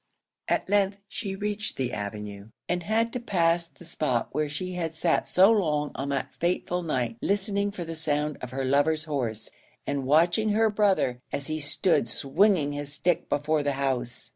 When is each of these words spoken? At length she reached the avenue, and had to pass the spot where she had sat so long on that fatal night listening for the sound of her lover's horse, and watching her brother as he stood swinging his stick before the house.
At 0.47 0.67
length 0.67 0.97
she 1.07 1.35
reached 1.35 1.77
the 1.77 1.93
avenue, 1.93 2.49
and 2.67 2.81
had 2.81 3.13
to 3.13 3.19
pass 3.19 3.67
the 3.67 3.85
spot 3.85 4.29
where 4.31 4.49
she 4.49 4.73
had 4.73 4.95
sat 4.95 5.27
so 5.27 5.51
long 5.51 5.91
on 5.93 6.09
that 6.09 6.33
fatal 6.39 6.81
night 6.81 7.17
listening 7.21 7.69
for 7.69 7.85
the 7.85 7.93
sound 7.93 8.37
of 8.41 8.49
her 8.49 8.65
lover's 8.65 9.03
horse, 9.03 9.51
and 9.85 10.07
watching 10.07 10.53
her 10.53 10.71
brother 10.71 11.19
as 11.31 11.45
he 11.45 11.59
stood 11.59 12.09
swinging 12.09 12.71
his 12.71 12.91
stick 12.91 13.29
before 13.29 13.61
the 13.61 13.73
house. 13.73 14.29